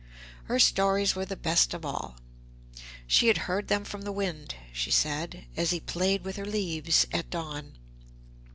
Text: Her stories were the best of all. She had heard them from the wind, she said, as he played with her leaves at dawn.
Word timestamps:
Her 0.45 0.57
stories 0.57 1.15
were 1.15 1.25
the 1.27 1.35
best 1.35 1.75
of 1.75 1.85
all. 1.85 2.15
She 3.05 3.27
had 3.27 3.37
heard 3.45 3.67
them 3.67 3.83
from 3.83 4.01
the 4.01 4.11
wind, 4.11 4.55
she 4.73 4.89
said, 4.89 5.45
as 5.55 5.69
he 5.69 5.79
played 5.79 6.23
with 6.23 6.37
her 6.37 6.45
leaves 6.47 7.05
at 7.13 7.29
dawn. 7.29 7.77